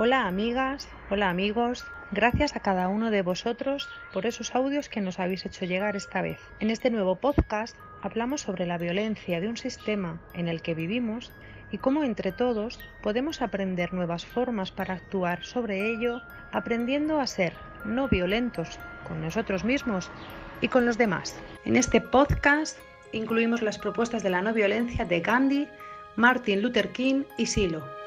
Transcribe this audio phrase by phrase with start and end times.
[0.00, 5.18] Hola amigas, hola amigos, gracias a cada uno de vosotros por esos audios que nos
[5.18, 6.38] habéis hecho llegar esta vez.
[6.60, 11.32] En este nuevo podcast hablamos sobre la violencia de un sistema en el que vivimos
[11.72, 16.22] y cómo entre todos podemos aprender nuevas formas para actuar sobre ello,
[16.52, 17.54] aprendiendo a ser
[17.84, 18.78] no violentos
[19.08, 20.12] con nosotros mismos
[20.60, 21.36] y con los demás.
[21.64, 22.78] En este podcast
[23.10, 25.66] incluimos las propuestas de la no violencia de Gandhi,
[26.14, 27.97] Martin Luther King y Silo.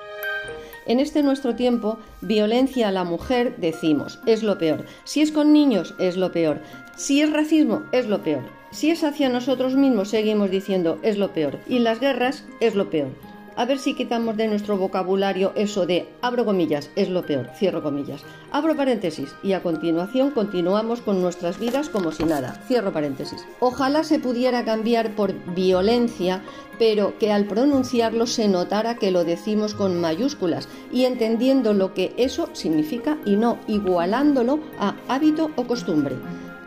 [0.92, 4.84] En este nuestro tiempo, violencia a la mujer, decimos, es lo peor.
[5.06, 6.60] Si es con niños, es lo peor.
[6.98, 8.44] Si es racismo, es lo peor.
[8.72, 11.60] Si es hacia nosotros mismos, seguimos diciendo, es lo peor.
[11.66, 16.08] Y las guerras, es lo peor a ver si quitamos de nuestro vocabulario eso de
[16.22, 21.60] abro comillas, es lo peor, cierro comillas, abro paréntesis y a continuación continuamos con nuestras
[21.60, 23.46] vidas como si nada, cierro paréntesis.
[23.60, 26.42] Ojalá se pudiera cambiar por violencia,
[26.80, 32.14] pero que al pronunciarlo se notara que lo decimos con mayúsculas y entendiendo lo que
[32.18, 36.16] eso significa y no igualándolo a hábito o costumbre.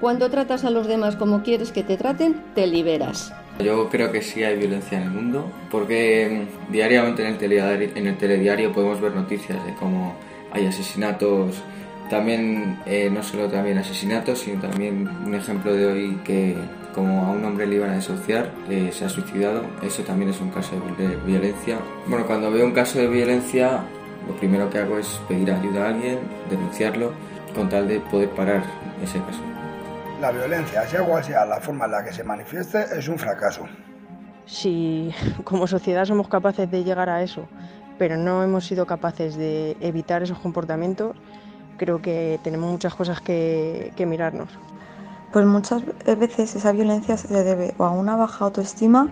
[0.00, 3.32] Cuando tratas a los demás como quieres que te traten, te liberas.
[3.60, 8.72] Yo creo que sí hay violencia en el mundo, porque mm, diariamente en el telediario,
[8.72, 10.16] podemos ver noticias de cómo
[10.52, 11.62] hay asesinatos,
[12.10, 16.55] también eh, no solo también asesinatos, sino también un ejemplo de hoy que
[16.94, 20.41] como a un hombre le iban a desahuciar, eh, se ha suicidado, eso también es
[20.41, 21.78] un caso de violencia.
[22.06, 23.84] Bueno, cuando veo un caso de violencia,
[24.28, 26.19] lo primero que hago es pedir ayuda a alguien,
[26.50, 27.12] denunciarlo,
[27.55, 28.64] con tal de poder parar
[29.02, 29.53] ese caso.
[30.20, 33.66] La violencia, sea cual sea la forma en la que se manifieste, es un fracaso.
[34.46, 35.12] Si
[35.44, 37.48] como sociedad somos capaces de llegar a eso,
[37.98, 41.16] pero no hemos sido capaces de evitar esos comportamientos,
[41.76, 44.48] creo que tenemos muchas cosas que, que mirarnos.
[45.32, 49.08] Pues muchas veces esa violencia se debe o a una baja autoestima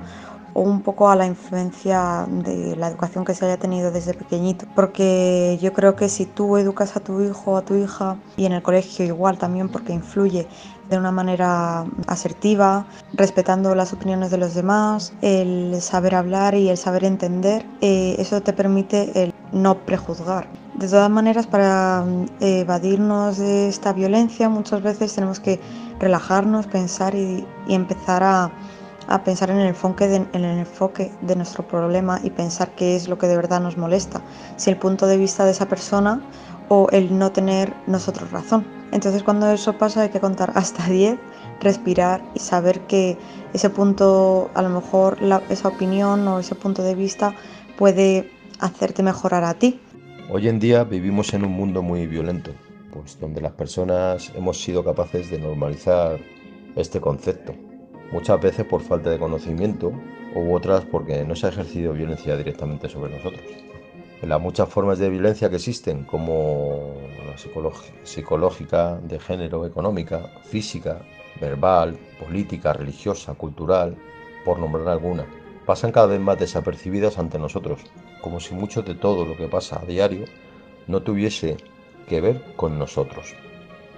[0.55, 4.67] o un poco a la influencia de la educación que se haya tenido desde pequeñito.
[4.75, 8.47] Porque yo creo que si tú educas a tu hijo o a tu hija, y
[8.47, 10.47] en el colegio igual también porque influye
[10.91, 16.77] de una manera asertiva, respetando las opiniones de los demás, el saber hablar y el
[16.77, 20.47] saber entender, eh, eso te permite el no prejuzgar.
[20.75, 22.05] De todas maneras, para
[22.41, 25.61] eh, evadirnos de esta violencia muchas veces tenemos que
[25.99, 28.51] relajarnos, pensar y empezar a
[29.09, 30.09] a pensar en el, enfoque
[31.23, 34.23] de, nuestro problema y pensar qué es lo que de verdad nos molesta,
[34.57, 36.21] si el punto de vista de esa persona
[36.69, 38.67] o el no tener nosotros razón.
[38.93, 41.19] Entonces cuando eso pasa hay que contar hasta 10,
[41.61, 43.17] respirar y saber que
[43.53, 45.19] ese punto, a lo mejor
[45.49, 47.35] esa opinión o ese punto de vista
[47.79, 48.31] puede
[48.61, 49.81] hacerte mejorar a ti.
[50.31, 52.53] Hoy en día vivimos en un mundo muy violento,
[52.93, 56.19] pues donde las personas hemos sido capaces de normalizar
[56.77, 57.55] este concepto
[58.13, 59.93] muchas veces por falta de conocimiento
[60.35, 63.43] u otras porque no se ha ejercido violencia directamente sobre nosotros.
[64.23, 66.95] Las muchas formas de violencia que existen, como
[67.27, 67.37] la
[68.05, 71.03] psicológica, de género, económica, física,
[71.41, 73.97] verbal, política, religiosa, cultural,
[74.45, 75.27] por nombrar alguna,
[75.67, 77.81] pasan cada vez más desapercibidas ante nosotros,
[78.21, 80.27] como si mucho de todo lo que pasa a diario
[80.87, 81.57] no tuviese
[82.07, 83.35] que ver con nosotros.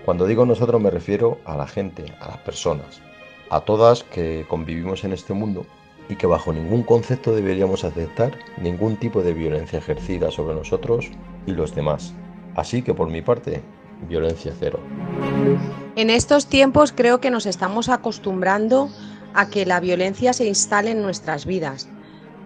[0.06, 3.02] Cuando digo nosotros me refiero a la gente, a las personas,
[3.50, 5.66] a todas que convivimos en este mundo
[6.08, 11.10] y que bajo ningún concepto deberíamos aceptar ningún tipo de violencia ejercida sobre nosotros
[11.46, 12.14] y los demás.
[12.54, 13.62] Así que por mi parte,
[14.08, 14.80] violencia cero.
[15.96, 18.90] En estos tiempos creo que nos estamos acostumbrando
[19.34, 21.88] a que la violencia se instale en nuestras vidas.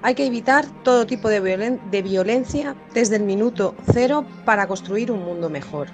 [0.03, 1.41] Hay que evitar todo tipo de,
[2.03, 5.89] violencia desde el minuto cero para construir un mundo mejor.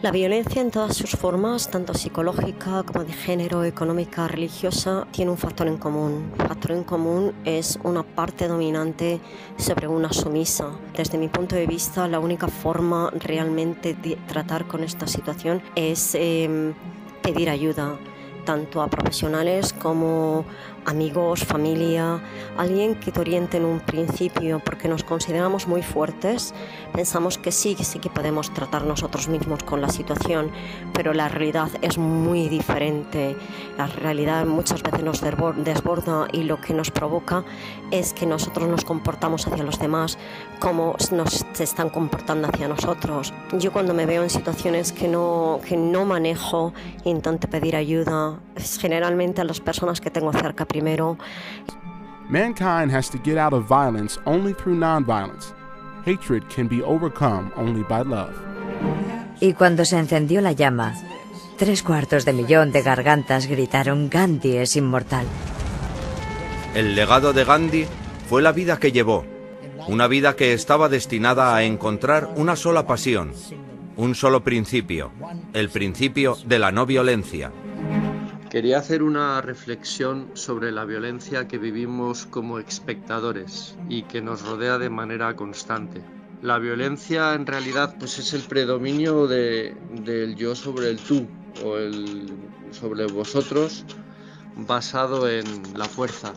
[0.00, 5.36] La violencia en todas sus formas, tanto psicológica como de género, económica, religiosa, tiene un
[5.36, 6.30] factor en común.
[6.38, 9.18] El factor en común es una parte dominante
[9.56, 10.70] sobre una sumisa.
[10.96, 16.14] Desde mi punto de vista, la única forma realmente de tratar con esta situación es
[16.14, 16.74] em,
[17.20, 17.98] pedir ayuda
[18.44, 20.44] tanto a profesionales como
[20.88, 22.20] amigos, familia,
[22.56, 26.54] alguien que te oriente en un principio, porque nos consideramos muy fuertes,
[26.94, 30.50] pensamos que sí, sí que podemos tratar nosotros mismos con la situación,
[30.94, 33.36] pero la realidad es muy diferente.
[33.76, 37.44] La realidad muchas veces nos desborda y lo que nos provoca
[37.90, 40.18] es que nosotros nos comportamos hacia los demás
[40.58, 43.32] como nos están comportando hacia nosotros.
[43.58, 46.72] Yo cuando me veo en situaciones que no, que no manejo,
[47.04, 48.38] intento pedir ayuda,
[48.80, 51.16] generalmente a las personas que tengo cerca primero.
[52.28, 55.54] Mankind has to get out of violence only through nonviolence.
[56.04, 58.34] Hatred can be overcome only by love.
[59.40, 60.94] Y cuando se encendió la llama,
[61.56, 65.26] tres cuartos de millón de gargantas gritaron Gandhi es inmortal.
[66.74, 67.86] El legado de Gandhi
[68.28, 69.24] fue la vida que llevó,
[69.86, 73.32] Una vida que estaba destinada a encontrar una sola pasión,
[73.96, 75.12] un solo principio,
[75.54, 77.50] el principio de la no violencia.
[78.50, 84.78] Quería hacer una reflexión sobre la violencia que vivimos como espectadores y que nos rodea
[84.78, 86.02] de manera constante.
[86.40, 91.26] La violencia en realidad pues es el predominio de, del yo sobre el tú
[91.62, 92.32] o el
[92.70, 93.84] sobre vosotros
[94.56, 95.44] basado en
[95.76, 96.32] la fuerza.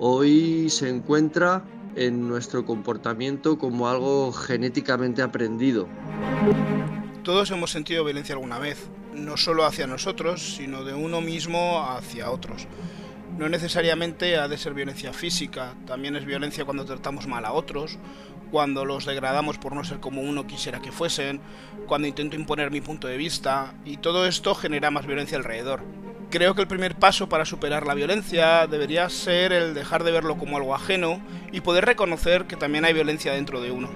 [0.00, 1.62] Hoy se encuentra
[1.94, 5.86] en nuestro comportamiento como algo genéticamente aprendido.
[7.22, 12.30] Todos hemos sentido violencia alguna vez, no solo hacia nosotros, sino de uno mismo hacia
[12.30, 12.66] otros.
[13.38, 17.98] No necesariamente ha de ser violencia física, también es violencia cuando tratamos mal a otros,
[18.50, 21.40] cuando los degradamos por no ser como uno quisiera que fuesen,
[21.86, 25.80] cuando intento imponer mi punto de vista, y todo esto genera más violencia alrededor.
[26.30, 30.36] Creo que el primer paso para superar la violencia debería ser el dejar de verlo
[30.38, 31.20] como algo ajeno
[31.52, 33.90] y poder reconocer que también hay violencia dentro de uno.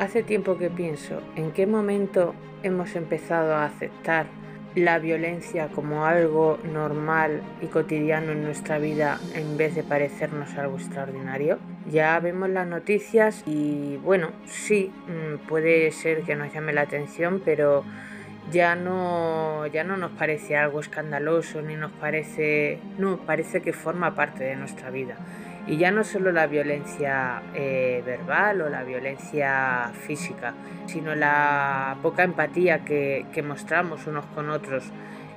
[0.00, 4.24] Hace tiempo que pienso en qué momento hemos empezado a aceptar
[4.74, 10.78] la violencia como algo normal y cotidiano en nuestra vida en vez de parecernos algo
[10.78, 11.58] extraordinario.
[11.90, 17.42] Ya vemos las noticias y bueno, sí, mm, puede ser que nos llame la atención,
[17.44, 17.84] pero
[18.50, 24.14] ya no, ya no nos parece algo escandaloso ni nos parece, no, parece que forma
[24.14, 25.18] parte de nuestra vida.
[25.66, 30.54] Y ya no solo la violencia eh, verbal o la violencia física,
[30.86, 34.84] sino la poca empatía que, que mostramos unos con otros.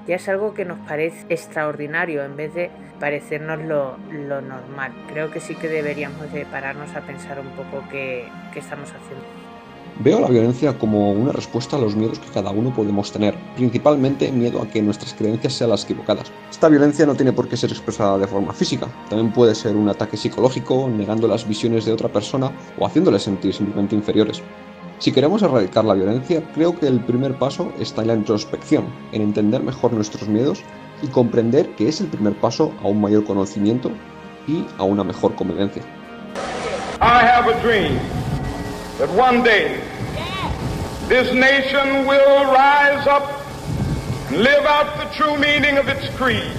[0.08, 4.92] Ya es algo que nos parece extraordinario en vez de parecernos lo, lo normal.
[5.08, 9.53] Creo que sí que deberíamos de pararnos a pensar un poco qué, qué estamos haciendo.
[10.00, 14.32] Veo la violencia como una respuesta a los miedos que cada uno podemos tener, principalmente
[14.32, 16.32] miedo a que nuestras creencias sean las equivocadas.
[16.50, 19.88] Esta violencia no tiene por qué ser expresada de forma física, también puede ser un
[19.88, 24.42] ataque psicológico, negando las visiones de otra persona o haciéndole sentir simplemente inferiores.
[24.98, 29.22] Si queremos erradicar la violencia, creo que el primer paso está en la introspección, en
[29.22, 30.64] entender mejor nuestros miedos
[31.04, 33.92] y comprender que es el primer paso a un mayor conocimiento
[34.48, 35.84] y a una mejor convivencia.
[38.98, 39.80] That one day
[41.08, 43.42] this nation will rise up
[44.30, 46.52] and live out the true meaning of its creed.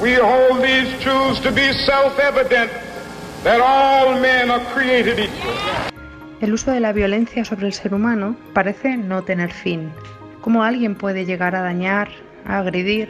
[0.00, 2.70] We hold these truths to be self-evident
[3.44, 5.54] that all men are created equal.
[6.40, 9.92] El uso de la violencia sobre el ser humano parece no tener fin.
[10.40, 12.08] ¿Cómo alguien puede llegar a dañar,
[12.44, 13.08] a agredir,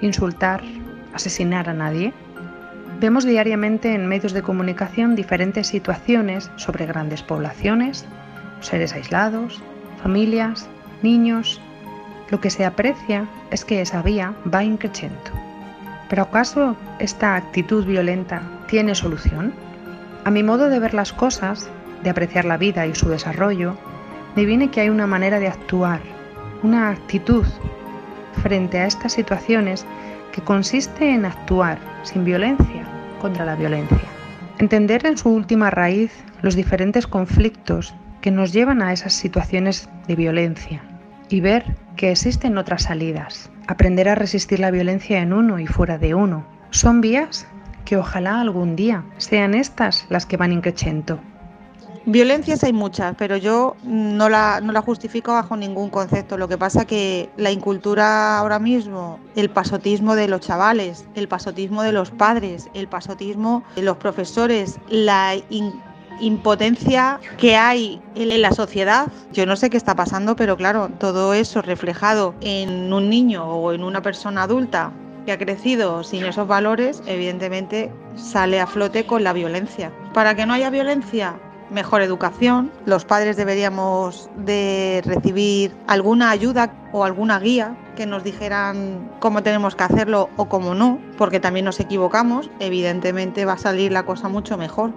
[0.00, 0.62] insultar,
[1.14, 2.12] asesinar a nadie?
[3.02, 8.04] Vemos diariamente en medios de comunicación diferentes situaciones sobre grandes poblaciones,
[8.60, 9.60] seres aislados,
[10.00, 10.68] familias,
[11.02, 11.60] niños.
[12.30, 15.32] Lo que se aprecia es que esa vía va increciendo.
[16.08, 19.52] ¿Pero acaso esta actitud violenta tiene solución?
[20.24, 21.68] A mi modo de ver las cosas,
[22.04, 23.76] de apreciar la vida y su desarrollo,
[24.36, 25.98] me viene que hay una manera de actuar,
[26.62, 27.46] una actitud
[28.44, 29.84] frente a estas situaciones
[30.30, 32.91] que consiste en actuar sin violencia
[33.22, 34.02] contra la violencia.
[34.58, 40.16] Entender en su última raíz los diferentes conflictos que nos llevan a esas situaciones de
[40.16, 40.82] violencia
[41.30, 41.64] y ver
[41.96, 43.50] que existen otras salidas.
[43.68, 46.44] Aprender a resistir la violencia en uno y fuera de uno.
[46.70, 47.46] Son vías
[47.84, 51.20] que ojalá algún día sean estas las que van increciendo.
[52.04, 56.36] Violencias hay muchas, pero yo no la, no la justifico bajo ningún concepto.
[56.36, 61.82] Lo que pasa que la incultura ahora mismo, el pasotismo de los chavales, el pasotismo
[61.82, 65.34] de los padres, el pasotismo de los profesores, la
[66.20, 69.06] impotencia que hay en la sociedad.
[69.32, 73.72] Yo no sé qué está pasando, pero claro, todo eso reflejado en un niño o
[73.72, 74.92] en una persona adulta
[75.24, 79.92] que ha crecido sin esos valores, evidentemente sale a flote con la violencia.
[80.12, 81.38] Para que no haya violencia,
[81.72, 82.70] mejor educación.
[82.86, 89.74] Los padres deberíamos de recibir alguna ayuda o alguna guía que nos dijeran cómo tenemos
[89.74, 92.50] que hacerlo o cómo no, porque también nos equivocamos.
[92.60, 94.92] Evidentemente va a salir la cosa mucho mejor.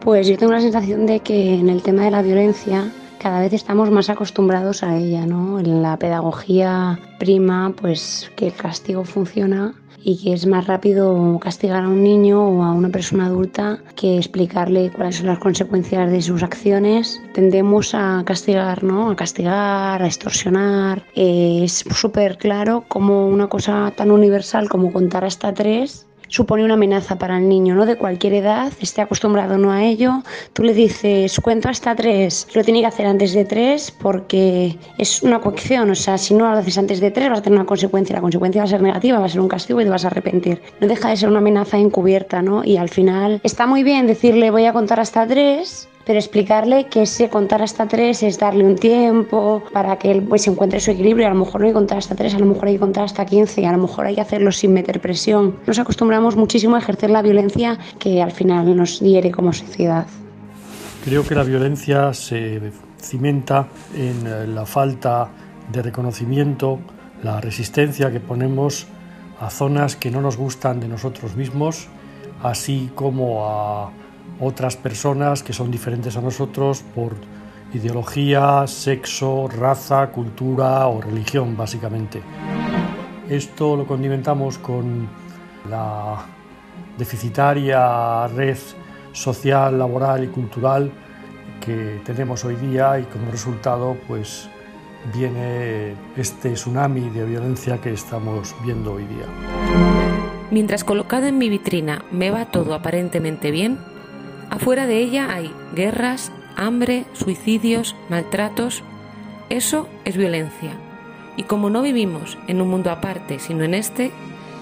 [0.00, 3.52] Pues yo tengo la sensación de que en el tema de la violencia cada vez
[3.52, 5.58] estamos más acostumbrados a ella, ¿no?
[5.58, 9.74] En la pedagogía prima, pues que el castigo funciona
[10.08, 14.16] y que es más rápido castigar a un niño o a una persona adulta que
[14.16, 17.20] explicarle cuáles son las consecuencias de sus acciones.
[17.34, 19.10] Tendemos a castigar, ¿no?
[19.10, 21.04] A castigar, a extorsionar.
[21.14, 27.18] es súper claro como una cosa tan universal como contar hasta tres supone una amenaza
[27.18, 27.86] para el niño, ¿no?
[27.86, 30.22] De cualquier edad, esté acostumbrado o no a ello.
[30.52, 35.22] Tú le dices, cuento hasta tres, lo tiene que hacer antes de tres porque es
[35.22, 37.66] una coacción, o sea, si no lo haces antes de tres vas a tener una
[37.66, 40.04] consecuencia, la consecuencia va a ser negativa, va a ser un castigo y te vas
[40.04, 40.60] a arrepentir.
[40.80, 42.64] No deja de ser una amenaza encubierta, ¿no?
[42.64, 47.02] Y al final está muy bien decirle voy a contar hasta tres, pero explicarle que
[47.02, 51.26] ese contar hasta tres es darle un tiempo para que él pues encuentre su equilibrio.
[51.26, 53.04] A lo mejor no hay que contar hasta tres, a lo mejor hay que contar
[53.04, 55.58] hasta 15, a lo mejor hay que hacerlo sin meter presión.
[55.66, 60.06] Nos acostumbramos muchísimo a ejercer la violencia que al final nos hiere como sociedad.
[61.04, 65.28] Creo que la violencia se cimenta en eh, la falta
[65.70, 66.78] de reconocimiento,
[67.22, 68.86] la resistencia que ponemos
[69.38, 71.88] a zonas que no nos gustan de nosotros mismos,
[72.42, 73.90] así como a
[74.40, 77.14] otras personas que son diferentes a nosotros por
[77.72, 82.22] ideología, sexo, raza, cultura o religión, básicamente.
[83.28, 85.08] Esto lo condimentamos con
[85.68, 86.24] la
[86.96, 88.56] deficitaria red
[89.12, 90.90] social, laboral y cultural
[91.64, 94.48] que tenemos hoy día y como resultado pues
[95.14, 99.26] viene este tsunami de violencia que estamos viendo hoy día.
[100.50, 103.78] Mientras colocado en mi vitrina me va todo aparentemente bien,
[104.50, 108.82] afuera de ella hay guerras, hambre, suicidios, maltratos.
[109.48, 110.72] Eso es violencia.
[111.36, 114.10] Y como no vivimos en un mundo aparte, sino en este,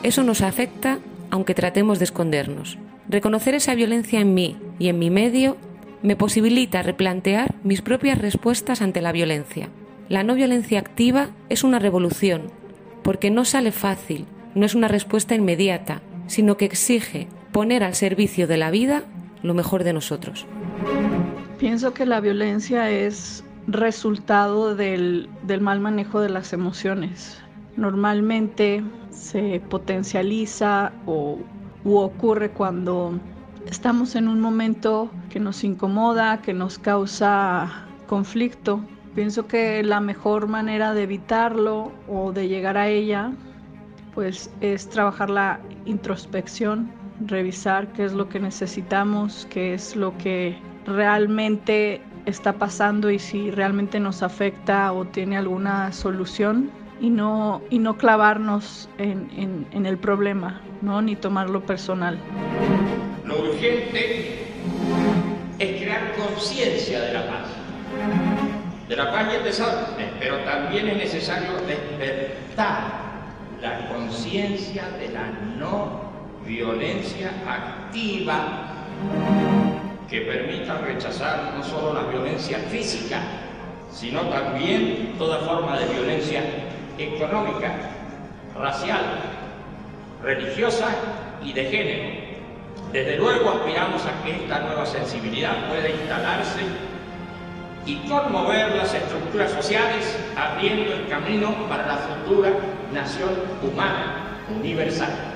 [0.02, 0.98] eso nos afecta
[1.30, 2.78] aunque tratemos de escondernos.
[3.08, 5.56] Reconocer esa violencia en mí y en mi medio
[6.02, 9.68] me posibilita replantear mis propias respuestas ante la violencia.
[10.08, 12.50] La no violencia activa es una revolución,
[13.02, 18.46] porque no sale fácil, no es una respuesta inmediata, sino que exige poner al servicio
[18.46, 19.04] de la vida
[19.46, 20.46] lo mejor de nosotros.
[21.58, 27.38] Pienso que la violencia es resultado del, del mal manejo de las emociones.
[27.76, 31.38] Normalmente se potencializa o
[31.84, 33.18] u ocurre cuando
[33.66, 38.80] estamos en un momento que nos incomoda, que nos causa conflicto.
[39.14, 43.32] Pienso que la mejor manera de evitarlo o de llegar a ella
[44.16, 46.90] pues es trabajar la introspección,
[47.24, 50.56] revisar qué es lo que necesitamos, qué es lo que
[50.86, 56.70] realmente está pasando y si realmente nos afecta o tiene alguna solución
[57.00, 61.02] y no, y no clavarnos en, en, el problema, ¿no?
[61.02, 62.18] ni tomarlo personal.
[63.24, 64.46] Lo urgente
[65.58, 67.48] es crear conciencia de la paz.
[68.88, 73.06] De la paz y el desastre, pero también es necesario despertar
[73.60, 76.05] la conciencia de la no
[76.46, 78.66] violencia activa
[80.08, 83.20] que permita rechazar no solo la violencia física,
[83.90, 86.42] sino también toda forma de violencia
[86.98, 87.74] económica,
[88.56, 89.02] racial,
[90.22, 90.88] religiosa
[91.42, 92.26] y de género.
[92.92, 96.60] Desde luego aspiramos a que esta nueva sensibilidad pueda instalarse
[97.84, 102.50] y conmover las estructuras sociales, abriendo el camino para la futura
[102.92, 103.30] nación
[103.62, 105.35] humana universal.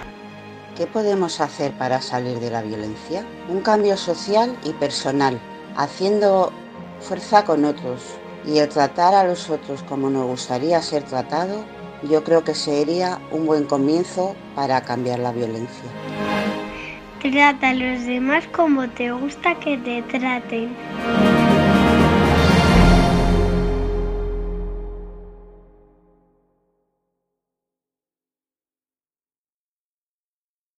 [0.77, 3.27] ¿Qué podemos hacer para salir de la violencia?
[3.49, 5.41] Un cambio social y personal,
[5.77, 6.53] haciendo
[7.01, 8.03] fuerza con otros
[8.47, 11.65] y el tratar a los otros como nos gustaría ser tratado,
[12.09, 15.91] yo creo que sería un buen comienzo para cambiar la violencia.
[17.21, 20.75] Trata a los demás como te gusta que te traten.